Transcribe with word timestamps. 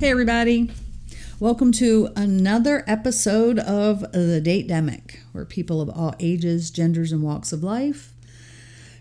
Hey, 0.00 0.12
everybody. 0.12 0.70
Welcome 1.38 1.72
to 1.72 2.08
another 2.16 2.84
episode 2.86 3.58
of 3.58 4.00
The 4.12 4.40
Date 4.42 4.66
Demic, 4.66 5.18
where 5.32 5.44
people 5.44 5.82
of 5.82 5.90
all 5.90 6.14
ages, 6.18 6.70
genders, 6.70 7.12
and 7.12 7.22
walks 7.22 7.52
of 7.52 7.62
life 7.62 8.14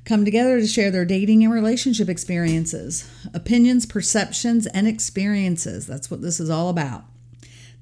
come 0.04 0.26
together 0.26 0.60
to 0.60 0.68
share 0.68 0.92
their 0.92 1.06
dating 1.06 1.42
and 1.46 1.54
relationship 1.54 2.10
experiences, 2.10 3.10
opinions, 3.34 3.86
perceptions, 3.86 4.68
and 4.68 4.90
experiences. 4.90 5.88
That's 5.88 6.12
what 6.12 6.22
this 6.22 6.38
is 6.38 6.50
all 6.50 6.68
about. 6.68 7.06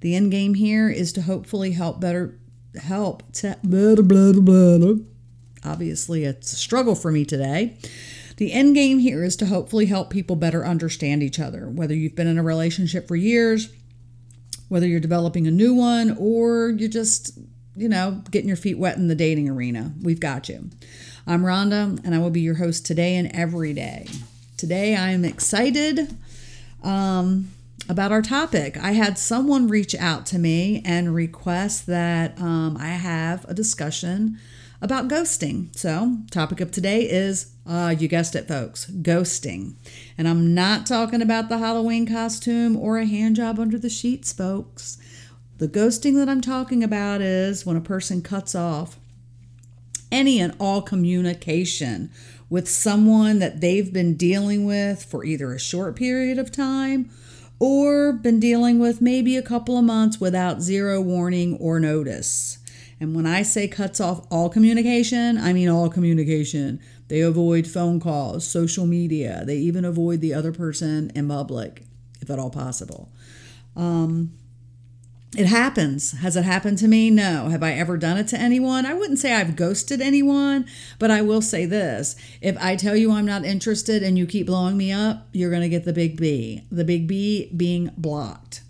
The 0.01 0.15
end 0.15 0.29
game 0.29 0.53
here 0.53 0.87
is 0.87 1.11
to 1.13 1.23
hopefully 1.23 1.71
help 1.71 1.99
better 1.99 2.37
help 2.79 3.23
to 3.31 3.57
blah, 3.63 3.95
blah, 3.95 4.33
blah, 4.33 5.03
obviously 5.65 6.23
it's 6.23 6.53
a 6.53 6.55
struggle 6.55 6.93
for 6.93 7.11
me 7.11 7.25
today 7.25 7.79
the 8.37 8.53
end 8.53 8.75
game 8.75 8.99
here 8.99 9.23
is 9.23 9.35
to 9.37 9.47
hopefully 9.47 9.87
help 9.87 10.09
people 10.11 10.35
better 10.35 10.65
understand 10.65 11.23
each 11.23 11.39
other, 11.39 11.67
whether 11.67 11.93
you've 11.95 12.15
been 12.15 12.27
in 12.27 12.37
a 12.37 12.43
relationship 12.43 13.07
for 13.07 13.15
years, 13.15 13.69
whether 14.69 14.87
you're 14.87 14.99
developing 14.99 15.47
a 15.47 15.51
new 15.51 15.73
one, 15.73 16.15
or 16.19 16.69
you're 16.69 16.89
just, 16.89 17.37
you 17.75 17.89
know, 17.89 18.21
getting 18.29 18.47
your 18.47 18.57
feet 18.57 18.77
wet 18.77 18.97
in 18.97 19.07
the 19.07 19.15
dating 19.15 19.49
arena. 19.49 19.91
We've 20.01 20.19
got 20.19 20.49
you. 20.49 20.69
I'm 21.25 21.43
Rhonda, 21.43 21.99
and 22.05 22.13
I 22.13 22.19
will 22.19 22.29
be 22.29 22.41
your 22.41 22.55
host 22.55 22.85
today 22.85 23.15
and 23.15 23.35
every 23.35 23.73
day. 23.73 24.07
Today, 24.55 24.95
I 24.95 25.09
am 25.09 25.25
excited 25.25 26.15
um, 26.83 27.51
about 27.89 28.11
our 28.11 28.21
topic. 28.21 28.77
I 28.77 28.91
had 28.91 29.17
someone 29.17 29.67
reach 29.67 29.95
out 29.95 30.27
to 30.27 30.37
me 30.37 30.83
and 30.85 31.15
request 31.15 31.87
that 31.87 32.39
um, 32.39 32.77
I 32.79 32.89
have 32.89 33.45
a 33.45 33.53
discussion 33.53 34.39
about 34.81 35.07
ghosting. 35.07 35.75
So, 35.75 36.17
topic 36.31 36.61
of 36.61 36.71
today 36.71 37.01
is 37.01 37.53
uh, 37.65 37.95
you 37.97 38.07
guessed 38.07 38.35
it, 38.35 38.47
folks, 38.47 38.89
ghosting. 38.89 39.73
And 40.17 40.27
I'm 40.27 40.53
not 40.53 40.85
talking 40.85 41.21
about 41.21 41.49
the 41.49 41.57
Halloween 41.57 42.07
costume 42.07 42.77
or 42.77 42.97
a 42.97 43.05
hand 43.05 43.35
job 43.35 43.59
under 43.59 43.77
the 43.77 43.89
sheets, 43.89 44.31
folks. 44.31 44.97
The 45.57 45.67
ghosting 45.67 46.15
that 46.15 46.29
I'm 46.29 46.41
talking 46.41 46.83
about 46.83 47.21
is 47.21 47.65
when 47.65 47.77
a 47.77 47.81
person 47.81 48.21
cuts 48.21 48.53
off 48.53 48.97
any 50.11 50.39
and 50.39 50.55
all 50.59 50.81
communication 50.81 52.11
with 52.49 52.69
someone 52.69 53.39
that 53.39 53.59
they've 53.59 53.91
been 53.91 54.15
dealing 54.15 54.65
with 54.65 55.03
for 55.03 55.25
either 55.25 55.51
a 55.51 55.59
short 55.59 55.95
period 55.95 56.37
of 56.37 56.51
time 56.51 57.09
or 57.59 58.13
been 58.13 58.39
dealing 58.39 58.79
with 58.79 59.01
maybe 59.01 59.35
a 59.35 59.41
couple 59.41 59.77
of 59.77 59.83
months 59.83 60.21
without 60.21 60.61
zero 60.61 61.01
warning 61.01 61.57
or 61.57 61.79
notice. 61.79 62.59
And 62.99 63.15
when 63.15 63.25
I 63.25 63.43
say 63.43 63.67
cuts 63.67 63.99
off 63.99 64.25
all 64.31 64.49
communication, 64.49 65.37
I 65.37 65.53
mean 65.53 65.69
all 65.69 65.89
communication. 65.89 66.79
They 67.07 67.21
avoid 67.21 67.67
phone 67.67 67.99
calls, 67.99 68.47
social 68.47 68.85
media. 68.85 69.43
They 69.45 69.57
even 69.57 69.85
avoid 69.85 70.21
the 70.21 70.33
other 70.33 70.51
person 70.51 71.11
in 71.15 71.27
public, 71.27 71.83
if 72.21 72.29
at 72.29 72.39
all 72.39 72.49
possible. 72.49 73.11
Um, 73.75 74.33
it 75.35 75.45
happens. 75.45 76.13
Has 76.13 76.35
it 76.35 76.45
happened 76.45 76.79
to 76.79 76.87
me? 76.87 77.11
No. 77.11 77.49
Have 77.49 77.61
I 77.61 77.73
ever 77.73 77.97
done 77.97 78.17
it 78.17 78.27
to 78.29 78.39
anyone? 78.39 78.85
I 78.85 78.93
wouldn't 78.93 79.19
say 79.19 79.33
I've 79.33 79.55
ghosted 79.55 80.01
anyone, 80.01 80.65
but 80.99 81.11
I 81.11 81.21
will 81.21 81.41
say 81.41 81.65
this. 81.65 82.15
If 82.41 82.57
I 82.57 82.75
tell 82.75 82.95
you 82.95 83.11
I'm 83.11 83.25
not 83.25 83.45
interested 83.45 84.01
and 84.01 84.17
you 84.17 84.25
keep 84.25 84.47
blowing 84.47 84.77
me 84.77 84.91
up, 84.91 85.27
you're 85.33 85.51
going 85.51 85.61
to 85.61 85.69
get 85.69 85.85
the 85.85 85.93
big 85.93 86.17
B. 86.17 86.63
The 86.71 86.85
big 86.85 87.07
B 87.07 87.51
being 87.55 87.91
blocked. 87.97 88.61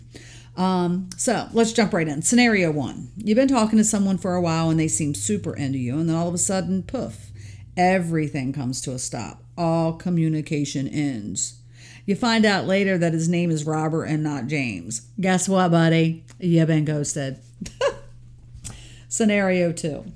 Um, 0.58 1.08
so 1.16 1.48
let's 1.52 1.72
jump 1.72 1.92
right 1.94 2.08
in. 2.08 2.20
Scenario 2.22 2.72
one 2.72 3.12
You've 3.16 3.36
been 3.36 3.46
talking 3.46 3.78
to 3.78 3.84
someone 3.84 4.18
for 4.18 4.34
a 4.34 4.40
while 4.40 4.70
and 4.70 4.78
they 4.78 4.88
seem 4.88 5.14
super 5.14 5.54
into 5.54 5.78
you, 5.78 5.98
and 5.98 6.08
then 6.08 6.16
all 6.16 6.28
of 6.28 6.34
a 6.34 6.38
sudden, 6.38 6.82
poof, 6.82 7.30
everything 7.76 8.52
comes 8.52 8.80
to 8.82 8.92
a 8.92 8.98
stop. 8.98 9.42
All 9.56 9.92
communication 9.94 10.88
ends. 10.88 11.60
You 12.04 12.16
find 12.16 12.44
out 12.44 12.66
later 12.66 12.98
that 12.98 13.12
his 13.12 13.28
name 13.28 13.50
is 13.50 13.66
Robert 13.66 14.04
and 14.04 14.22
not 14.22 14.46
James. 14.46 15.02
Guess 15.20 15.48
what, 15.48 15.70
buddy? 15.70 16.24
You've 16.40 16.66
been 16.66 16.84
ghosted. 16.84 17.38
Scenario 19.08 19.72
two 19.72 20.06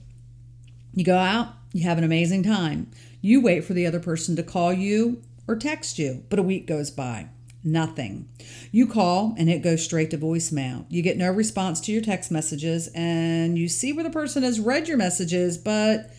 You 0.93 1.05
go 1.05 1.19
out, 1.19 1.49
you 1.73 1.85
have 1.85 1.99
an 1.99 2.05
amazing 2.05 2.43
time. 2.43 2.91
You 3.21 3.41
wait 3.41 3.65
for 3.65 3.75
the 3.75 3.87
other 3.87 4.01
person 4.01 4.35
to 4.37 4.43
call 4.43 4.73
you 4.73 5.23
or 5.47 5.55
text 5.55 6.01
you, 6.01 6.25
but 6.29 6.41
a 6.41 6.43
week 6.43 6.67
goes 6.67 6.91
by. 6.91 7.29
Nothing. 7.65 8.29
You 8.73 8.87
call 8.87 9.35
and 9.39 9.49
it 9.49 9.63
goes 9.63 9.85
straight 9.85 10.11
to 10.11 10.19
voicemail. 10.19 10.85
You 10.89 11.03
get 11.03 11.17
no 11.17 11.31
response 11.31 11.81
to 11.83 11.93
your 11.93 12.03
text 12.03 12.31
messages 12.31 12.89
and 12.95 13.59
you 13.59 13.69
see 13.69 13.93
where 13.93 14.05
the 14.05 14.11
person 14.11 14.43
has 14.43 14.59
read 14.59 14.89
your 14.89 14.97
messages, 14.97 15.59
but 15.59 16.11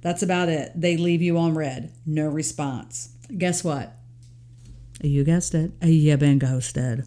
that's 0.00 0.22
about 0.22 0.48
it. 0.48 0.72
They 0.74 0.96
leave 0.96 1.22
you 1.22 1.38
on 1.38 1.54
read. 1.54 1.92
No 2.06 2.28
response. 2.28 3.10
Guess 3.36 3.64
what? 3.64 3.96
You 5.00 5.24
guessed 5.24 5.54
it. 5.54 5.72
You've 5.82 6.20
been 6.20 6.38
ghosted. 6.38 7.06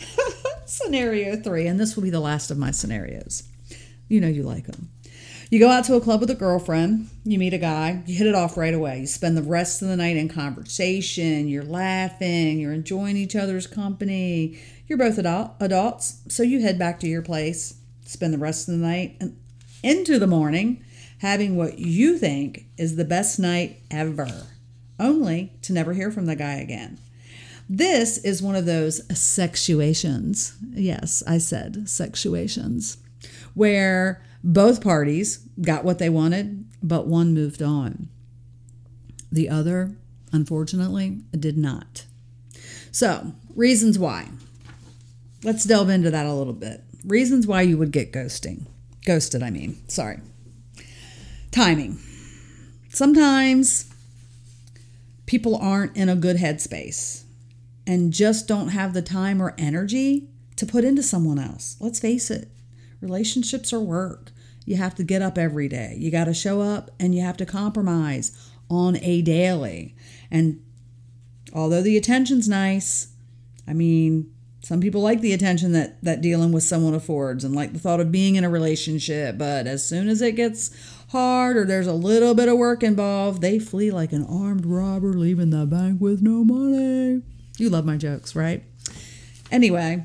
Scenario 0.64 1.36
three, 1.36 1.66
and 1.66 1.78
this 1.78 1.94
will 1.94 2.02
be 2.02 2.10
the 2.10 2.20
last 2.20 2.50
of 2.50 2.58
my 2.58 2.70
scenarios. 2.70 3.44
You 4.08 4.20
know 4.20 4.28
you 4.28 4.42
like 4.42 4.66
them. 4.66 4.90
You 5.48 5.60
go 5.60 5.68
out 5.68 5.84
to 5.84 5.94
a 5.94 6.00
club 6.00 6.20
with 6.20 6.30
a 6.30 6.34
girlfriend, 6.34 7.08
you 7.24 7.38
meet 7.38 7.54
a 7.54 7.58
guy, 7.58 8.02
you 8.04 8.16
hit 8.16 8.26
it 8.26 8.34
off 8.34 8.56
right 8.56 8.74
away. 8.74 9.00
You 9.00 9.06
spend 9.06 9.36
the 9.36 9.42
rest 9.42 9.80
of 9.80 9.86
the 9.86 9.96
night 9.96 10.16
in 10.16 10.28
conversation, 10.28 11.46
you're 11.46 11.62
laughing, 11.62 12.58
you're 12.58 12.72
enjoying 12.72 13.16
each 13.16 13.36
other's 13.36 13.68
company. 13.68 14.58
You're 14.88 14.98
both 14.98 15.18
adult, 15.18 15.52
adults, 15.60 16.22
so 16.28 16.42
you 16.42 16.62
head 16.62 16.80
back 16.80 16.98
to 17.00 17.08
your 17.08 17.22
place, 17.22 17.74
spend 18.04 18.34
the 18.34 18.38
rest 18.38 18.68
of 18.68 18.74
the 18.74 18.84
night 18.84 19.16
and 19.20 19.36
into 19.84 20.18
the 20.18 20.26
morning 20.26 20.84
having 21.18 21.56
what 21.56 21.78
you 21.78 22.18
think 22.18 22.66
is 22.76 22.96
the 22.96 23.04
best 23.04 23.38
night 23.38 23.80
ever, 23.90 24.46
only 24.98 25.52
to 25.62 25.72
never 25.72 25.92
hear 25.92 26.10
from 26.10 26.26
the 26.26 26.36
guy 26.36 26.54
again. 26.54 26.98
This 27.68 28.18
is 28.18 28.42
one 28.42 28.56
of 28.56 28.66
those 28.66 29.00
sexuations. 29.16 30.56
Yes, 30.72 31.22
I 31.26 31.38
said 31.38 31.88
sexuations, 31.88 32.96
where 33.54 34.24
both 34.46 34.80
parties 34.80 35.38
got 35.60 35.84
what 35.84 35.98
they 35.98 36.08
wanted, 36.08 36.64
but 36.80 37.08
one 37.08 37.34
moved 37.34 37.60
on. 37.60 38.08
The 39.32 39.48
other, 39.48 39.96
unfortunately, 40.32 41.22
did 41.36 41.58
not. 41.58 42.06
So, 42.92 43.32
reasons 43.56 43.98
why. 43.98 44.28
Let's 45.42 45.64
delve 45.64 45.90
into 45.90 46.12
that 46.12 46.26
a 46.26 46.32
little 46.32 46.52
bit. 46.52 46.84
Reasons 47.04 47.46
why 47.46 47.62
you 47.62 47.76
would 47.76 47.90
get 47.90 48.12
ghosting. 48.12 48.66
Ghosted, 49.04 49.42
I 49.42 49.50
mean. 49.50 49.76
Sorry. 49.88 50.20
Timing. 51.50 51.98
Sometimes 52.88 53.92
people 55.26 55.56
aren't 55.56 55.96
in 55.96 56.08
a 56.08 56.14
good 56.14 56.36
headspace 56.36 57.24
and 57.84 58.12
just 58.12 58.46
don't 58.46 58.68
have 58.68 58.94
the 58.94 59.02
time 59.02 59.42
or 59.42 59.56
energy 59.58 60.28
to 60.54 60.66
put 60.66 60.84
into 60.84 61.02
someone 61.02 61.40
else. 61.40 61.76
Let's 61.80 61.98
face 61.98 62.30
it, 62.30 62.48
relationships 63.00 63.72
are 63.72 63.80
work. 63.80 64.30
You 64.66 64.76
have 64.76 64.94
to 64.96 65.04
get 65.04 65.22
up 65.22 65.38
every 65.38 65.68
day. 65.68 65.94
You 65.96 66.10
got 66.10 66.24
to 66.24 66.34
show 66.34 66.60
up 66.60 66.90
and 67.00 67.14
you 67.14 67.22
have 67.22 67.36
to 67.38 67.46
compromise 67.46 68.50
on 68.68 68.96
a 69.00 69.22
daily. 69.22 69.94
And 70.30 70.62
although 71.54 71.82
the 71.82 71.96
attention's 71.96 72.48
nice, 72.48 73.12
I 73.66 73.72
mean, 73.72 74.30
some 74.66 74.80
people 74.80 75.00
like 75.00 75.20
the 75.20 75.32
attention 75.32 75.70
that 75.72 76.02
that 76.02 76.20
dealing 76.20 76.50
with 76.50 76.64
someone 76.64 76.92
affords 76.92 77.44
and 77.44 77.54
like 77.54 77.72
the 77.72 77.78
thought 77.78 78.00
of 78.00 78.10
being 78.10 78.34
in 78.34 78.42
a 78.42 78.50
relationship, 78.50 79.38
but 79.38 79.68
as 79.68 79.88
soon 79.88 80.08
as 80.08 80.20
it 80.20 80.32
gets 80.32 80.72
hard 81.10 81.56
or 81.56 81.64
there's 81.64 81.86
a 81.86 81.92
little 81.92 82.34
bit 82.34 82.48
of 82.48 82.58
work 82.58 82.82
involved, 82.82 83.40
they 83.40 83.60
flee 83.60 83.92
like 83.92 84.12
an 84.12 84.26
armed 84.26 84.66
robber 84.66 85.12
leaving 85.12 85.50
the 85.50 85.66
bank 85.66 86.00
with 86.00 86.20
no 86.20 86.42
money. 86.42 87.22
You 87.58 87.70
love 87.70 87.84
my 87.84 87.96
jokes, 87.96 88.34
right? 88.34 88.64
Anyway, 89.52 90.04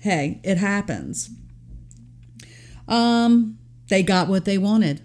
hey, 0.00 0.42
it 0.44 0.58
happens. 0.58 1.30
Um 2.86 3.56
they 3.92 4.02
got 4.02 4.26
what 4.26 4.46
they 4.46 4.56
wanted. 4.56 5.02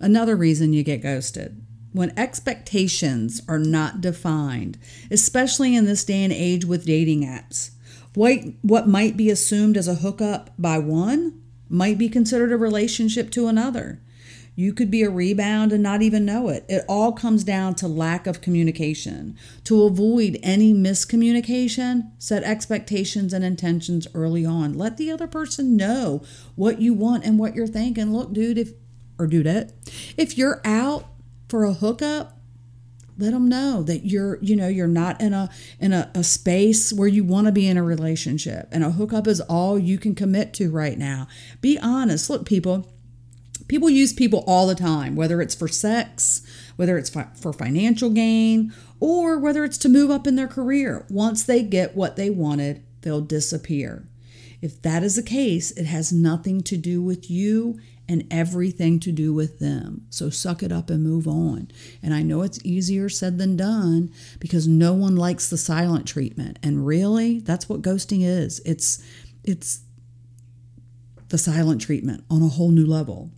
Another 0.00 0.34
reason 0.34 0.72
you 0.72 0.82
get 0.82 1.00
ghosted 1.00 1.64
when 1.92 2.12
expectations 2.18 3.40
are 3.46 3.60
not 3.60 4.00
defined, 4.00 4.76
especially 5.12 5.76
in 5.76 5.84
this 5.84 6.04
day 6.04 6.24
and 6.24 6.32
age 6.32 6.64
with 6.64 6.86
dating 6.86 7.22
apps. 7.22 7.70
What, 8.14 8.40
what 8.62 8.88
might 8.88 9.16
be 9.16 9.30
assumed 9.30 9.76
as 9.76 9.86
a 9.86 9.94
hookup 9.94 10.50
by 10.58 10.76
one 10.78 11.40
might 11.68 11.96
be 11.96 12.08
considered 12.08 12.50
a 12.50 12.56
relationship 12.56 13.30
to 13.30 13.46
another. 13.46 14.02
You 14.56 14.72
could 14.72 14.90
be 14.90 15.02
a 15.02 15.10
rebound 15.10 15.72
and 15.72 15.82
not 15.82 16.02
even 16.02 16.24
know 16.24 16.48
it. 16.48 16.64
It 16.68 16.84
all 16.88 17.12
comes 17.12 17.42
down 17.42 17.74
to 17.76 17.88
lack 17.88 18.26
of 18.26 18.40
communication. 18.40 19.36
To 19.64 19.82
avoid 19.82 20.38
any 20.42 20.72
miscommunication, 20.72 22.12
set 22.18 22.44
expectations 22.44 23.32
and 23.32 23.44
intentions 23.44 24.06
early 24.14 24.46
on. 24.46 24.74
Let 24.74 24.96
the 24.96 25.10
other 25.10 25.26
person 25.26 25.76
know 25.76 26.22
what 26.54 26.80
you 26.80 26.94
want 26.94 27.24
and 27.24 27.38
what 27.38 27.54
you're 27.54 27.66
thinking. 27.66 28.12
Look, 28.12 28.32
dude, 28.32 28.58
if 28.58 28.72
or 29.18 29.26
dudette, 29.26 29.72
if 30.16 30.36
you're 30.38 30.60
out 30.64 31.06
for 31.48 31.64
a 31.64 31.72
hookup, 31.72 32.38
let 33.18 33.30
them 33.30 33.48
know 33.48 33.82
that 33.82 34.04
you're 34.04 34.38
you 34.42 34.56
know 34.56 34.68
you're 34.68 34.88
not 34.88 35.20
in 35.20 35.32
a 35.32 35.48
in 35.78 35.92
a, 35.92 36.10
a 36.14 36.24
space 36.24 36.92
where 36.92 37.08
you 37.08 37.22
want 37.22 37.46
to 37.46 37.52
be 37.52 37.68
in 37.68 37.76
a 37.76 37.82
relationship 37.82 38.68
and 38.72 38.82
a 38.82 38.90
hookup 38.90 39.28
is 39.28 39.40
all 39.42 39.78
you 39.78 39.98
can 39.98 40.14
commit 40.16 40.52
to 40.52 40.68
right 40.70 40.98
now 40.98 41.28
be 41.60 41.78
honest 41.78 42.28
look 42.28 42.44
people 42.44 42.92
People 43.68 43.88
use 43.88 44.12
people 44.12 44.44
all 44.46 44.66
the 44.66 44.74
time, 44.74 45.16
whether 45.16 45.40
it's 45.40 45.54
for 45.54 45.68
sex, 45.68 46.42
whether 46.76 46.98
it's 46.98 47.10
for 47.10 47.52
financial 47.52 48.10
gain, 48.10 48.72
or 49.00 49.38
whether 49.38 49.64
it's 49.64 49.78
to 49.78 49.88
move 49.88 50.10
up 50.10 50.26
in 50.26 50.36
their 50.36 50.48
career. 50.48 51.06
Once 51.08 51.44
they 51.44 51.62
get 51.62 51.96
what 51.96 52.16
they 52.16 52.30
wanted, 52.30 52.84
they'll 53.00 53.20
disappear. 53.20 54.06
If 54.60 54.80
that 54.82 55.02
is 55.02 55.16
the 55.16 55.22
case, 55.22 55.70
it 55.72 55.84
has 55.84 56.12
nothing 56.12 56.62
to 56.62 56.76
do 56.76 57.02
with 57.02 57.30
you 57.30 57.78
and 58.08 58.26
everything 58.30 59.00
to 59.00 59.12
do 59.12 59.32
with 59.32 59.58
them. 59.58 60.06
So 60.10 60.30
suck 60.30 60.62
it 60.62 60.72
up 60.72 60.90
and 60.90 61.02
move 61.02 61.26
on. 61.26 61.70
And 62.02 62.12
I 62.12 62.22
know 62.22 62.42
it's 62.42 62.64
easier 62.64 63.08
said 63.08 63.38
than 63.38 63.56
done 63.56 64.12
because 64.40 64.68
no 64.68 64.92
one 64.92 65.16
likes 65.16 65.48
the 65.48 65.56
silent 65.56 66.06
treatment. 66.06 66.58
And 66.62 66.86
really, 66.86 67.40
that's 67.40 67.68
what 67.68 67.82
ghosting 67.82 68.22
is. 68.22 68.60
It's 68.64 69.02
it's 69.42 69.80
the 71.28 71.38
silent 71.38 71.80
treatment 71.80 72.24
on 72.30 72.42
a 72.42 72.48
whole 72.48 72.70
new 72.70 72.86
level. 72.86 73.30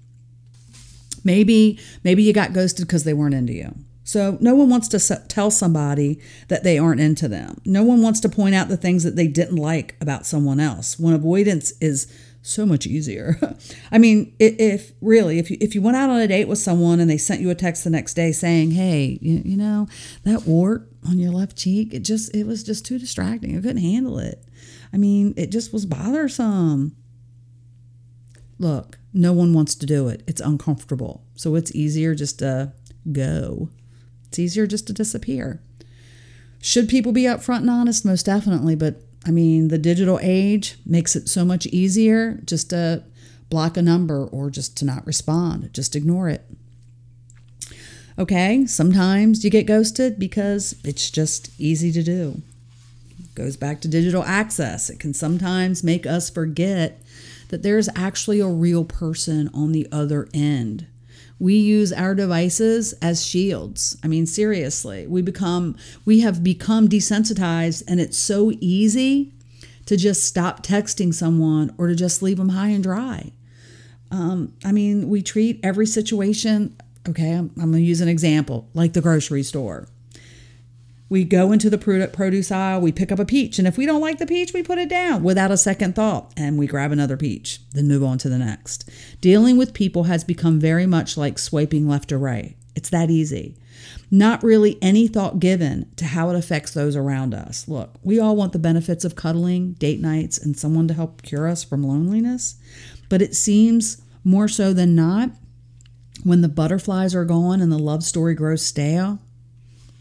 Maybe 1.26 1.78
maybe 2.04 2.22
you 2.22 2.32
got 2.32 2.52
ghosted 2.52 2.86
because 2.86 3.04
they 3.04 3.12
weren't 3.12 3.34
into 3.34 3.52
you. 3.52 3.74
So 4.04 4.38
no 4.40 4.54
one 4.54 4.70
wants 4.70 4.86
to 4.88 5.16
tell 5.26 5.50
somebody 5.50 6.20
that 6.46 6.62
they 6.62 6.78
aren't 6.78 7.00
into 7.00 7.26
them. 7.26 7.60
No 7.64 7.82
one 7.82 8.00
wants 8.02 8.20
to 8.20 8.28
point 8.28 8.54
out 8.54 8.68
the 8.68 8.76
things 8.76 9.02
that 9.02 9.16
they 9.16 9.26
didn't 9.26 9.56
like 9.56 9.96
about 10.00 10.24
someone 10.24 10.60
else. 10.60 10.96
When 10.96 11.12
avoidance 11.12 11.72
is 11.80 12.06
so 12.40 12.64
much 12.64 12.86
easier. 12.86 13.36
I 13.92 13.98
mean, 13.98 14.32
if 14.38 14.92
really, 15.00 15.40
if 15.40 15.50
you, 15.50 15.56
if 15.60 15.74
you 15.74 15.82
went 15.82 15.96
out 15.96 16.08
on 16.08 16.20
a 16.20 16.28
date 16.28 16.46
with 16.46 16.60
someone 16.60 17.00
and 17.00 17.10
they 17.10 17.18
sent 17.18 17.40
you 17.40 17.50
a 17.50 17.56
text 17.56 17.82
the 17.82 17.90
next 17.90 18.14
day 18.14 18.30
saying, 18.30 18.70
"Hey, 18.70 19.18
you, 19.20 19.42
you 19.44 19.56
know, 19.56 19.88
that 20.22 20.46
wart 20.46 20.88
on 21.04 21.18
your 21.18 21.32
left 21.32 21.56
cheek, 21.56 21.92
it 21.92 22.04
just 22.04 22.32
it 22.34 22.46
was 22.46 22.62
just 22.62 22.86
too 22.86 23.00
distracting. 23.00 23.58
I 23.58 23.60
couldn't 23.60 23.78
handle 23.78 24.20
it. 24.20 24.44
I 24.92 24.96
mean, 24.96 25.34
it 25.36 25.50
just 25.50 25.72
was 25.72 25.84
bothersome." 25.86 26.94
Look, 28.58 28.98
no 29.16 29.32
one 29.32 29.54
wants 29.54 29.74
to 29.74 29.86
do 29.86 30.08
it. 30.08 30.22
It's 30.26 30.42
uncomfortable. 30.42 31.24
So 31.34 31.54
it's 31.54 31.74
easier 31.74 32.14
just 32.14 32.38
to 32.40 32.72
go. 33.10 33.70
It's 34.28 34.38
easier 34.38 34.66
just 34.66 34.86
to 34.88 34.92
disappear. 34.92 35.62
Should 36.60 36.88
people 36.88 37.12
be 37.12 37.22
upfront 37.22 37.60
and 37.60 37.70
honest? 37.70 38.04
Most 38.04 38.26
definitely, 38.26 38.74
but 38.76 39.00
I 39.24 39.30
mean, 39.30 39.68
the 39.68 39.78
digital 39.78 40.20
age 40.22 40.76
makes 40.84 41.16
it 41.16 41.28
so 41.28 41.44
much 41.44 41.66
easier 41.66 42.40
just 42.44 42.70
to 42.70 43.04
block 43.48 43.76
a 43.76 43.82
number 43.82 44.26
or 44.26 44.50
just 44.50 44.76
to 44.78 44.84
not 44.84 45.06
respond, 45.06 45.72
just 45.72 45.96
ignore 45.96 46.28
it. 46.28 46.44
Okay, 48.18 48.66
sometimes 48.66 49.44
you 49.44 49.50
get 49.50 49.66
ghosted 49.66 50.18
because 50.18 50.74
it's 50.84 51.10
just 51.10 51.50
easy 51.58 51.90
to 51.92 52.02
do. 52.02 52.42
goes 53.34 53.56
back 53.56 53.80
to 53.80 53.88
digital 53.88 54.22
access. 54.24 54.90
It 54.90 55.00
can 55.00 55.14
sometimes 55.14 55.82
make 55.82 56.06
us 56.06 56.28
forget 56.28 57.00
that 57.48 57.62
there's 57.62 57.88
actually 57.94 58.40
a 58.40 58.48
real 58.48 58.84
person 58.84 59.48
on 59.54 59.72
the 59.72 59.86
other 59.90 60.28
end 60.32 60.86
we 61.38 61.54
use 61.54 61.92
our 61.92 62.14
devices 62.14 62.94
as 62.94 63.24
shields. 63.24 63.96
I 64.02 64.08
mean, 64.08 64.26
seriously, 64.26 65.06
we 65.06 65.22
become, 65.22 65.76
we 66.04 66.20
have 66.20 66.42
become 66.42 66.88
desensitized, 66.88 67.82
and 67.86 68.00
it's 68.00 68.18
so 68.18 68.52
easy 68.60 69.32
to 69.84 69.96
just 69.96 70.24
stop 70.24 70.64
texting 70.64 71.12
someone 71.12 71.74
or 71.78 71.88
to 71.88 71.94
just 71.94 72.22
leave 72.22 72.38
them 72.38 72.50
high 72.50 72.68
and 72.68 72.82
dry. 72.82 73.32
Um, 74.10 74.54
I 74.64 74.72
mean, 74.72 75.08
we 75.08 75.22
treat 75.22 75.60
every 75.62 75.86
situation, 75.86 76.76
okay, 77.08 77.32
I'm, 77.32 77.50
I'm 77.56 77.70
going 77.70 77.82
to 77.82 77.88
use 77.88 78.00
an 78.00 78.08
example 78.08 78.68
like 78.72 78.94
the 78.94 79.00
grocery 79.00 79.42
store. 79.42 79.88
We 81.08 81.22
go 81.22 81.52
into 81.52 81.70
the 81.70 81.78
produce 82.12 82.50
aisle, 82.50 82.80
we 82.80 82.90
pick 82.90 83.12
up 83.12 83.20
a 83.20 83.24
peach, 83.24 83.60
and 83.60 83.68
if 83.68 83.78
we 83.78 83.86
don't 83.86 84.00
like 84.00 84.18
the 84.18 84.26
peach, 84.26 84.52
we 84.52 84.64
put 84.64 84.78
it 84.78 84.88
down 84.88 85.22
without 85.22 85.52
a 85.52 85.56
second 85.56 85.94
thought 85.94 86.32
and 86.36 86.58
we 86.58 86.66
grab 86.66 86.90
another 86.90 87.16
peach, 87.16 87.60
then 87.72 87.86
move 87.86 88.02
on 88.02 88.18
to 88.18 88.28
the 88.28 88.38
next. 88.38 88.90
Dealing 89.20 89.56
with 89.56 89.72
people 89.72 90.04
has 90.04 90.24
become 90.24 90.58
very 90.58 90.86
much 90.86 91.16
like 91.16 91.38
swiping 91.38 91.86
left 91.86 92.10
or 92.10 92.18
right. 92.18 92.56
It's 92.74 92.90
that 92.90 93.08
easy. 93.08 93.56
Not 94.10 94.42
really 94.42 94.78
any 94.82 95.06
thought 95.06 95.38
given 95.38 95.90
to 95.96 96.06
how 96.06 96.30
it 96.30 96.36
affects 96.36 96.72
those 96.72 96.96
around 96.96 97.34
us. 97.34 97.68
Look, 97.68 97.94
we 98.02 98.18
all 98.18 98.34
want 98.34 98.52
the 98.52 98.58
benefits 98.58 99.04
of 99.04 99.14
cuddling, 99.14 99.72
date 99.74 100.00
nights, 100.00 100.38
and 100.38 100.56
someone 100.56 100.88
to 100.88 100.94
help 100.94 101.22
cure 101.22 101.46
us 101.46 101.62
from 101.62 101.84
loneliness, 101.84 102.56
but 103.08 103.22
it 103.22 103.34
seems 103.36 104.02
more 104.24 104.48
so 104.48 104.72
than 104.72 104.96
not 104.96 105.30
when 106.24 106.40
the 106.40 106.48
butterflies 106.48 107.14
are 107.14 107.24
gone 107.24 107.60
and 107.60 107.70
the 107.70 107.78
love 107.78 108.02
story 108.02 108.34
grows 108.34 108.64
stale 108.66 109.20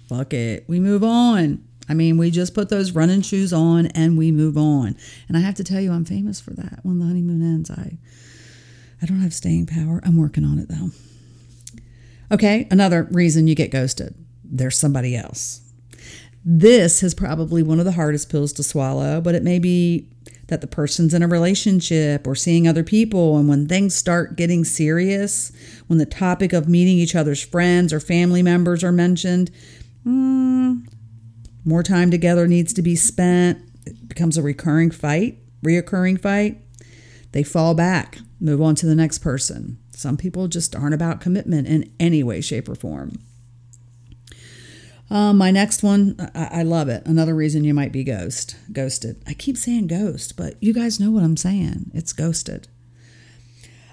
fuck 0.07 0.33
it. 0.33 0.65
We 0.67 0.79
move 0.79 1.03
on. 1.03 1.63
I 1.87 1.93
mean, 1.93 2.17
we 2.17 2.31
just 2.31 2.53
put 2.53 2.69
those 2.69 2.91
running 2.91 3.21
shoes 3.21 3.53
on 3.53 3.87
and 3.87 4.17
we 4.17 4.31
move 4.31 4.57
on. 4.57 4.95
And 5.27 5.37
I 5.37 5.41
have 5.41 5.55
to 5.55 5.63
tell 5.63 5.79
you, 5.79 5.91
I'm 5.91 6.05
famous 6.05 6.39
for 6.39 6.51
that. 6.51 6.79
When 6.83 6.99
the 6.99 7.05
honeymoon 7.05 7.41
ends, 7.41 7.69
I 7.69 7.97
I 9.01 9.05
don't 9.05 9.19
have 9.19 9.33
staying 9.33 9.67
power. 9.67 10.01
I'm 10.03 10.17
working 10.17 10.43
on 10.43 10.57
it 10.57 10.69
though. 10.69 10.89
Okay, 12.31 12.67
another 12.71 13.07
reason 13.11 13.47
you 13.47 13.53
get 13.53 13.71
ghosted. 13.71 14.15
There's 14.43 14.77
somebody 14.77 15.15
else. 15.15 15.61
This 16.43 17.03
is 17.03 17.13
probably 17.13 17.61
one 17.61 17.79
of 17.79 17.85
the 17.85 17.91
hardest 17.91 18.29
pills 18.29 18.53
to 18.53 18.63
swallow, 18.63 19.21
but 19.21 19.35
it 19.35 19.43
may 19.43 19.59
be 19.59 20.09
that 20.47 20.61
the 20.61 20.67
person's 20.67 21.13
in 21.13 21.23
a 21.23 21.27
relationship 21.27 22.27
or 22.27 22.35
seeing 22.35 22.67
other 22.67 22.83
people. 22.83 23.37
And 23.37 23.49
when 23.49 23.67
things 23.67 23.95
start 23.95 24.35
getting 24.35 24.63
serious, 24.63 25.51
when 25.87 25.97
the 25.97 26.05
topic 26.05 26.53
of 26.53 26.69
meeting 26.69 26.97
each 26.97 27.15
other's 27.15 27.43
friends 27.43 27.91
or 27.91 27.99
family 27.99 28.43
members 28.43 28.83
are 28.83 28.91
mentioned, 28.91 29.49
mm, 30.05 30.87
more 31.63 31.83
time 31.83 32.11
together 32.11 32.47
needs 32.47 32.73
to 32.73 32.81
be 32.81 32.95
spent. 32.95 33.59
It 33.85 34.07
becomes 34.07 34.37
a 34.37 34.43
recurring 34.43 34.91
fight, 34.91 35.39
reoccurring 35.63 36.21
fight. 36.21 36.61
They 37.31 37.43
fall 37.43 37.73
back, 37.73 38.19
move 38.39 38.61
on 38.61 38.75
to 38.75 38.85
the 38.85 38.95
next 38.95 39.19
person. 39.19 39.77
Some 39.91 40.17
people 40.17 40.47
just 40.47 40.75
aren't 40.75 40.93
about 40.93 41.21
commitment 41.21 41.67
in 41.67 41.91
any 41.99 42.23
way, 42.23 42.41
shape, 42.41 42.69
or 42.69 42.75
form. 42.75 43.19
Um, 45.09 45.37
my 45.37 45.51
next 45.51 45.83
one, 45.83 46.15
I, 46.33 46.59
I, 46.59 46.63
love 46.63 46.89
it. 46.89 47.05
Another 47.05 47.35
reason 47.35 47.63
you 47.63 47.75
might 47.75 47.91
be 47.91 48.03
ghost, 48.03 48.55
ghosted. 48.71 49.21
I 49.27 49.33
keep 49.33 49.55
saying 49.55 49.87
ghost, 49.87 50.35
but 50.35 50.61
you 50.61 50.73
guys 50.73 50.99
know 50.99 51.11
what 51.11 51.23
I'm 51.23 51.37
saying. 51.37 51.91
It's 51.93 52.11
ghosted. 52.11 52.67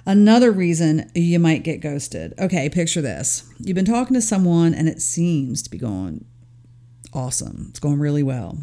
Another 0.04 0.50
reason 0.50 1.10
you 1.14 1.38
might 1.38 1.62
get 1.62 1.80
ghosted. 1.80 2.34
Okay, 2.38 2.68
picture 2.68 3.00
this. 3.00 3.48
You've 3.58 3.76
been 3.76 3.84
talking 3.84 4.14
to 4.14 4.22
someone 4.22 4.74
and 4.74 4.88
it 4.88 5.00
seems 5.00 5.62
to 5.62 5.70
be 5.70 5.78
going 5.78 6.24
awesome. 7.12 7.66
It's 7.70 7.78
going 7.78 7.98
really 7.98 8.22
well. 8.22 8.58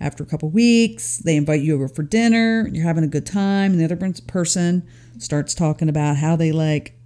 After 0.00 0.22
a 0.22 0.26
couple 0.26 0.50
weeks, 0.50 1.18
they 1.18 1.36
invite 1.36 1.62
you 1.62 1.74
over 1.74 1.88
for 1.88 2.02
dinner, 2.02 2.68
you're 2.70 2.84
having 2.84 3.04
a 3.04 3.08
good 3.08 3.26
time, 3.26 3.72
and 3.72 3.80
the 3.80 3.84
other 3.84 4.12
person 4.26 4.86
starts 5.18 5.54
talking 5.54 5.88
about 5.88 6.16
how 6.16 6.36
they 6.36 6.52
like 6.52 6.98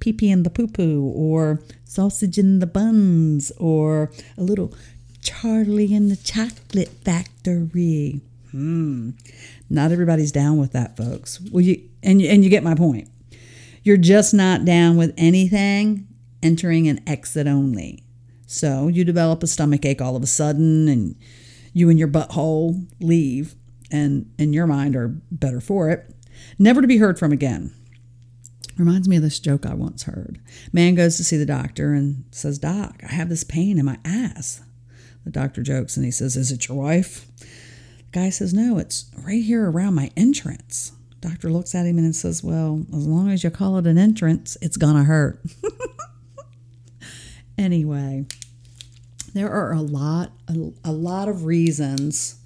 pee 0.00 0.12
pee 0.12 0.30
in 0.30 0.42
the 0.42 0.50
poo 0.50 0.66
poo, 0.66 1.12
or 1.14 1.62
sausage 1.84 2.38
in 2.38 2.58
the 2.58 2.66
buns, 2.66 3.52
or 3.58 4.10
a 4.36 4.42
little 4.42 4.74
Charlie 5.20 5.94
in 5.94 6.08
the 6.08 6.16
chocolate 6.16 6.88
factory. 7.04 8.20
Hmm. 8.50 9.10
Not 9.70 9.92
everybody's 9.92 10.32
down 10.32 10.58
with 10.58 10.72
that, 10.72 10.96
folks. 10.96 11.40
Well, 11.52 11.62
you 11.62 11.88
and 12.02 12.20
and 12.22 12.42
you 12.42 12.50
get 12.50 12.62
my 12.62 12.74
point. 12.74 13.08
You're 13.84 13.98
just 13.98 14.32
not 14.32 14.64
down 14.64 14.96
with 14.96 15.12
anything 15.18 16.08
entering 16.42 16.88
and 16.88 17.02
exit 17.06 17.46
only. 17.46 18.02
So 18.46 18.88
you 18.88 19.04
develop 19.04 19.42
a 19.42 19.46
stomach 19.46 19.84
ache 19.84 20.00
all 20.00 20.16
of 20.16 20.22
a 20.22 20.26
sudden, 20.26 20.88
and 20.88 21.16
you 21.74 21.90
and 21.90 21.98
your 21.98 22.08
butthole 22.08 22.86
leave, 23.00 23.54
and 23.90 24.32
in 24.38 24.54
your 24.54 24.66
mind 24.66 24.96
are 24.96 25.08
better 25.30 25.60
for 25.60 25.90
it, 25.90 26.14
never 26.58 26.80
to 26.80 26.88
be 26.88 26.96
heard 26.96 27.18
from 27.18 27.30
again. 27.30 27.74
Reminds 28.78 29.06
me 29.06 29.16
of 29.16 29.22
this 29.22 29.38
joke 29.38 29.66
I 29.66 29.74
once 29.74 30.04
heard. 30.04 30.40
Man 30.72 30.94
goes 30.94 31.18
to 31.18 31.24
see 31.24 31.36
the 31.36 31.46
doctor 31.46 31.92
and 31.92 32.24
says, 32.30 32.58
Doc, 32.58 33.02
I 33.08 33.12
have 33.12 33.28
this 33.28 33.44
pain 33.44 33.78
in 33.78 33.84
my 33.84 33.98
ass. 34.04 34.62
The 35.24 35.30
doctor 35.30 35.62
jokes 35.62 35.96
and 35.96 36.04
he 36.04 36.10
says, 36.10 36.36
Is 36.36 36.50
it 36.50 36.68
your 36.68 36.78
wife? 36.78 37.26
Guy 38.12 38.30
says, 38.30 38.52
No, 38.52 38.78
it's 38.78 39.10
right 39.24 39.42
here 39.42 39.70
around 39.70 39.94
my 39.94 40.10
entrance. 40.16 40.92
Doctor 41.24 41.50
looks 41.50 41.74
at 41.74 41.86
him 41.86 41.96
and 41.96 42.14
says, 42.14 42.44
Well, 42.44 42.84
as 42.94 43.06
long 43.06 43.30
as 43.30 43.42
you 43.42 43.48
call 43.48 43.78
it 43.78 43.86
an 43.86 43.96
entrance, 43.96 44.58
it's 44.60 44.76
going 44.76 44.96
to 44.96 45.04
hurt. 45.04 45.40
anyway, 47.58 48.26
there 49.32 49.50
are 49.50 49.72
a 49.72 49.80
lot, 49.80 50.32
a, 50.48 50.72
a 50.84 50.92
lot 50.92 51.28
of 51.28 51.46
reasons 51.46 52.36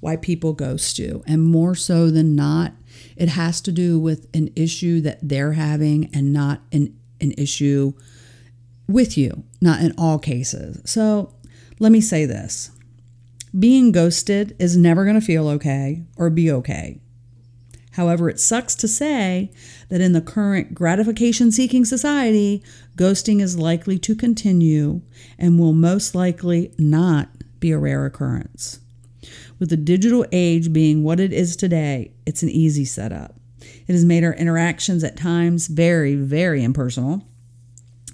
why 0.00 0.16
people 0.16 0.52
ghost 0.52 0.98
you. 0.98 1.22
And 1.28 1.44
more 1.44 1.76
so 1.76 2.10
than 2.10 2.34
not, 2.34 2.72
it 3.16 3.28
has 3.28 3.60
to 3.60 3.70
do 3.70 4.00
with 4.00 4.26
an 4.34 4.50
issue 4.56 5.00
that 5.02 5.20
they're 5.22 5.52
having 5.52 6.10
and 6.12 6.32
not 6.32 6.60
an, 6.72 6.98
an 7.20 7.34
issue 7.38 7.92
with 8.88 9.16
you, 9.16 9.44
not 9.60 9.80
in 9.80 9.94
all 9.96 10.18
cases. 10.18 10.82
So 10.84 11.32
let 11.78 11.92
me 11.92 12.00
say 12.00 12.26
this 12.26 12.72
being 13.56 13.92
ghosted 13.92 14.56
is 14.58 14.76
never 14.76 15.04
going 15.04 15.20
to 15.20 15.24
feel 15.24 15.46
okay 15.50 16.02
or 16.16 16.30
be 16.30 16.50
okay. 16.50 16.98
However, 17.94 18.28
it 18.28 18.40
sucks 18.40 18.74
to 18.76 18.88
say 18.88 19.52
that 19.88 20.00
in 20.00 20.12
the 20.12 20.20
current 20.20 20.74
gratification 20.74 21.52
seeking 21.52 21.84
society, 21.84 22.62
ghosting 22.96 23.40
is 23.40 23.56
likely 23.56 23.98
to 24.00 24.16
continue 24.16 25.00
and 25.38 25.58
will 25.58 25.72
most 25.72 26.14
likely 26.14 26.72
not 26.76 27.28
be 27.60 27.70
a 27.70 27.78
rare 27.78 28.04
occurrence. 28.04 28.80
With 29.60 29.70
the 29.70 29.76
digital 29.76 30.26
age 30.32 30.72
being 30.72 31.04
what 31.04 31.20
it 31.20 31.32
is 31.32 31.54
today, 31.54 32.12
it's 32.26 32.42
an 32.42 32.50
easy 32.50 32.84
setup. 32.84 33.36
It 33.60 33.92
has 33.92 34.04
made 34.04 34.24
our 34.24 34.34
interactions 34.34 35.04
at 35.04 35.16
times 35.16 35.68
very, 35.68 36.16
very 36.16 36.64
impersonal 36.64 37.24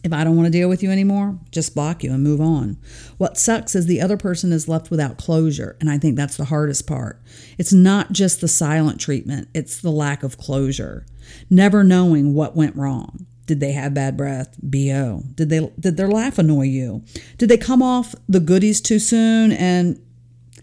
If 0.03 0.13
I 0.13 0.25
don't 0.25 0.37
want 0.37 0.47
to 0.47 0.53
deal 0.53 0.69
with 0.69 0.83
you 0.83 0.91
anymore, 0.91 1.39
just 1.51 1.75
block 1.75 2.03
you 2.03 2.13
and 2.13 2.23
move 2.23 2.41
on. 2.41 2.79
What 3.19 3.37
sucks 3.37 3.75
is 3.75 3.87
the 3.87 4.01
other 4.01 4.17
person 4.17 4.53
is 4.53 4.69
left 4.69 4.91
without 4.91 5.19
closure. 5.19 5.77
And 5.81 5.91
I 5.91 5.99
think 5.99 6.17
that's 6.17 6.37
the 6.37 6.47
hardest 6.47 6.87
part. 6.87 7.21
It's 7.59 7.73
not 7.73 8.13
just 8.13 8.41
the 8.41 8.49
silent 8.49 9.01
treatment, 9.01 9.49
it's 9.55 9.81
the 9.81 9.91
lack 9.91 10.23
of 10.23 10.39
closure. 10.39 11.05
Never 11.51 11.85
knowing 11.85 12.35
what 12.35 12.57
went 12.57 12.77
wrong. 12.77 13.27
Did 13.47 13.61
they 13.61 13.73
have 13.73 13.95
bad 13.95 14.17
breath? 14.17 14.57
BO. 14.63 15.25
Did 15.35 15.51
they 15.51 15.71
did 15.79 15.97
their 15.97 16.09
laugh 16.09 16.39
annoy 16.39 16.67
you? 16.67 17.03
Did 17.37 17.49
they 17.49 17.59
come 17.59 17.83
off 17.83 18.15
the 18.29 18.41
goodies 18.41 18.81
too 18.81 18.99
soon 18.99 19.53
and 19.53 20.01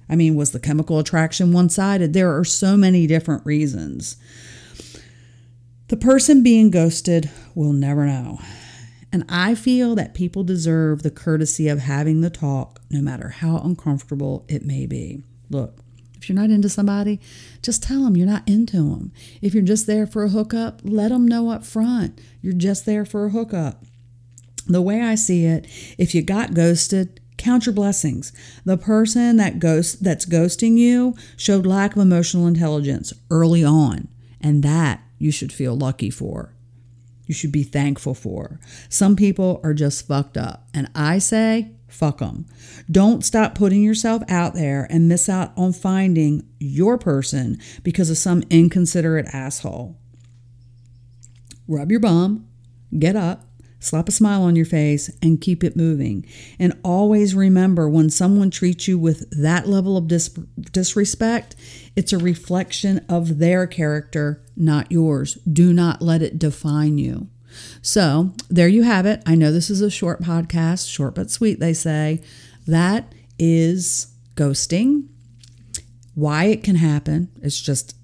I 0.10 0.16
mean, 0.16 0.36
was 0.36 0.52
the 0.52 0.60
chemical 0.60 1.00
attraction 1.00 1.52
one-sided? 1.52 2.14
There 2.14 2.38
are 2.38 2.46
so 2.46 2.78
many 2.78 3.08
different 3.08 3.46
reasons. 3.46 4.16
The 5.90 5.98
person 5.98 6.44
being 6.44 6.72
ghosted 6.72 7.30
will 7.56 7.74
never 7.74 8.06
know. 8.06 8.40
And 9.12 9.24
I 9.30 9.56
feel 9.56 9.96
that 9.96 10.14
people 10.14 10.44
deserve 10.44 11.02
the 11.02 11.12
courtesy 11.12 11.68
of 11.68 11.80
having 11.80 12.22
the 12.22 12.30
talk, 12.30 12.82
no 12.90 13.02
matter 13.02 13.30
how 13.30 13.58
uncomfortable 13.58 14.46
it 14.50 14.66
may 14.66 14.86
be. 14.86 15.24
Look, 15.50 15.80
if 16.18 16.28
you're 16.28 16.36
not 16.36 16.50
into 16.50 16.68
somebody, 16.68 17.22
just 17.62 17.84
tell 17.84 18.04
them 18.04 18.18
you're 18.18 18.28
not 18.28 18.48
into 18.48 18.78
them. 18.78 19.12
If 19.42 19.54
you're 19.54 19.64
just 19.64 19.88
there 19.88 20.06
for 20.06 20.24
a 20.24 20.30
hookup, 20.30 20.82
let 20.84 21.10
them 21.10 21.28
know 21.28 21.50
up 21.50 21.66
front 21.66 22.20
you're 22.42 22.54
just 22.54 22.86
there 22.86 23.06
for 23.06 23.26
a 23.26 23.30
hookup. 23.30 23.84
The 24.68 24.82
way 24.82 25.02
I 25.02 25.16
see 25.16 25.46
it, 25.46 25.68
if 25.98 26.14
you 26.14 26.22
got 26.22 26.54
ghosted, 26.54 27.22
count 27.38 27.66
your 27.66 27.74
blessings. 27.74 28.34
The 28.66 28.78
person 28.78 29.38
that 29.38 29.60
ghost 29.60 30.04
that's 30.04 30.26
ghosting 30.26 30.78
you 30.78 31.16
showed 31.38 31.66
lack 31.66 31.96
of 31.96 32.02
emotional 32.02 32.48
intelligence 32.48 33.14
early 33.32 33.64
on, 33.64 34.10
and 34.42 34.64
that 34.64 35.02
you 35.18 35.32
should 35.32 35.54
feel 35.54 35.76
lucky 35.76 36.10
for 36.10 36.54
you 37.28 37.36
should 37.36 37.52
be 37.52 37.64
thankful 37.64 38.16
for. 38.16 38.60
Some 38.90 39.16
people 39.16 39.62
are 39.64 39.74
just 39.74 40.08
fucked 40.08 40.38
up. 40.38 40.68
And 40.74 40.90
I 40.96 41.20
say, 41.20 41.72
fuck 41.88 42.20
them. 42.20 42.46
Don't 42.90 43.24
stop 43.24 43.54
putting 43.54 43.84
yourself 43.84 44.24
out 44.30 44.54
there 44.54 44.88
and 44.90 45.08
miss 45.08 45.30
out 45.30 45.52
on 45.56 45.74
finding 45.74 46.48
your 46.60 46.98
person 46.98 47.60
because 47.84 48.10
of 48.10 48.18
some 48.18 48.44
inconsiderate 48.50 49.28
asshole. 49.28 49.98
Rub 51.68 51.92
your 51.92 52.00
bum, 52.00 52.48
get 52.98 53.16
up, 53.16 53.47
slap 53.80 54.10
a 54.10 54.12
smile 54.12 54.44
on 54.44 54.56
your 54.56 54.66
face, 54.66 55.10
and 55.22 55.42
keep 55.42 55.64
it 55.64 55.76
moving. 55.76 56.26
And 56.60 56.80
always 56.84 57.36
remember 57.36 57.88
when 57.88 58.10
someone 58.10 58.50
treats 58.50 58.88
you 58.88 58.98
with 58.98 59.30
that 59.32 59.68
level 59.68 59.98
of 59.98 60.08
dis- 60.08 60.30
disrespect, 60.72 61.56
it's 61.96 62.14
a 62.14 62.18
reflection 62.18 63.06
of 63.10 63.40
their 63.40 63.68
character 63.68 64.44
not 64.56 64.92
yours. 64.92 65.36
Do 65.52 65.72
not 65.72 66.02
let 66.02 66.22
it 66.22 66.40
define 66.40 66.98
you. 66.98 67.28
So, 67.82 68.34
there 68.50 68.68
you 68.68 68.84
have 68.84 69.06
it. 69.06 69.22
I 69.26 69.36
know 69.36 69.52
this 69.52 69.70
is 69.70 69.82
a 69.82 69.90
short 69.90 70.22
podcast, 70.22 70.90
short 70.90 71.16
but 71.16 71.32
sweet, 71.32 71.60
they 71.60 71.74
say. 71.74 72.22
That 72.66 73.14
is 73.40 74.08
ghosting. 74.36 75.08
Why 76.14 76.46
it 76.46 76.64
can 76.64 76.76
happen. 76.76 77.30
It's 77.42 77.62
just 77.62 77.96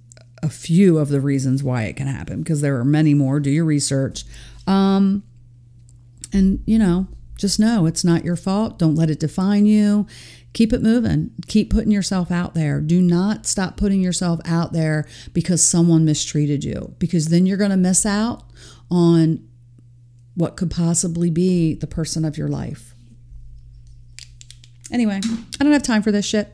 a 0.41 0.49
few 0.49 0.97
of 0.97 1.09
the 1.09 1.21
reasons 1.21 1.63
why 1.63 1.83
it 1.83 1.95
can 1.95 2.07
happen 2.07 2.43
because 2.43 2.61
there 2.61 2.77
are 2.77 2.85
many 2.85 3.13
more. 3.13 3.39
Do 3.39 3.49
your 3.49 3.65
research. 3.65 4.23
Um, 4.67 5.23
and, 6.33 6.61
you 6.65 6.77
know, 6.79 7.07
just 7.37 7.59
know 7.59 7.85
it's 7.85 8.03
not 8.03 8.25
your 8.25 8.35
fault. 8.35 8.77
Don't 8.79 8.95
let 8.95 9.09
it 9.09 9.19
define 9.19 9.65
you 9.65 10.07
keep 10.53 10.71
it 10.71 10.81
moving. 10.81 11.31
Keep 11.47 11.71
putting 11.71 11.91
yourself 11.91 12.31
out 12.31 12.53
there. 12.53 12.79
Do 12.79 13.01
not 13.01 13.45
stop 13.45 13.75
putting 13.75 14.01
yourself 14.01 14.39
out 14.45 14.71
there 14.71 15.05
because 15.33 15.63
someone 15.63 16.05
mistreated 16.05 16.63
you, 16.63 16.95
because 16.99 17.27
then 17.27 17.45
you're 17.45 17.57
going 17.57 17.71
to 17.71 17.77
miss 17.77 18.05
out 18.05 18.43
on 18.89 19.45
what 20.35 20.55
could 20.55 20.71
possibly 20.71 21.29
be 21.29 21.73
the 21.73 21.87
person 21.87 22.23
of 22.23 22.37
your 22.37 22.47
life. 22.47 22.95
Anyway, 24.91 25.19
I 25.23 25.63
don't 25.63 25.73
have 25.73 25.83
time 25.83 26.03
for 26.03 26.11
this 26.11 26.25
shit. 26.25 26.53